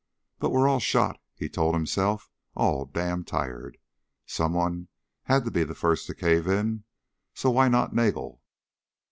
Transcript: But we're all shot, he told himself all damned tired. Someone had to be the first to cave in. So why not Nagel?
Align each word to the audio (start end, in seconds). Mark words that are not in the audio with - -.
But 0.39 0.49
we're 0.49 0.67
all 0.67 0.79
shot, 0.79 1.21
he 1.35 1.47
told 1.47 1.75
himself 1.75 2.31
all 2.55 2.85
damned 2.85 3.27
tired. 3.27 3.77
Someone 4.25 4.87
had 5.25 5.45
to 5.45 5.51
be 5.51 5.63
the 5.63 5.75
first 5.75 6.07
to 6.07 6.15
cave 6.15 6.47
in. 6.47 6.85
So 7.35 7.51
why 7.51 7.67
not 7.67 7.93
Nagel? 7.93 8.41